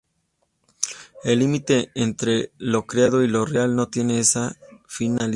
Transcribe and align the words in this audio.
El 1.23 1.37
límite 1.37 1.91
entre 1.93 2.51
lo 2.57 2.87
creado 2.87 3.21
y 3.23 3.27
lo 3.27 3.45
real 3.45 3.75
no 3.75 3.89
tiene 3.89 4.17
esa 4.17 4.57
fina 4.87 5.27
línea". 5.27 5.29